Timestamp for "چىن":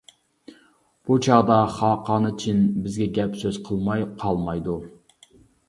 2.45-2.65